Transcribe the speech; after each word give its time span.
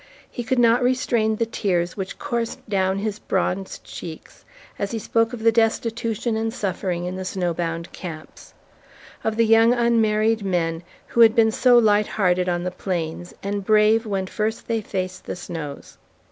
He 0.31 0.43
could 0.43 0.57
not 0.57 0.81
restrain 0.81 1.35
the 1.35 1.45
tears 1.45 1.95
which 1.95 2.17
coursed 2.17 2.67
down 2.67 2.97
his 2.97 3.19
bronzed 3.19 3.83
cheeks 3.83 4.43
as 4.79 4.89
he 4.89 4.97
spoke 4.97 5.31
of 5.31 5.43
the 5.43 5.51
destitution 5.51 6.35
and 6.35 6.51
suffering 6.51 7.05
in 7.05 7.17
the 7.17 7.23
snow 7.23 7.53
bound 7.53 7.91
camps; 7.91 8.55
of 9.23 9.35
the 9.37 9.45
young 9.45 9.73
unmarried 9.75 10.43
men 10.43 10.81
who 11.05 11.21
had 11.21 11.35
been 11.35 11.51
so 11.51 11.77
light 11.77 12.07
hearted 12.07 12.49
on 12.49 12.63
the 12.63 12.71
plains 12.71 13.35
and 13.43 13.63
brave 13.63 14.07
when 14.07 14.25
first 14.25 14.67
they 14.67 14.81
faced 14.81 15.25
the 15.25 15.35
snows. 15.35 15.99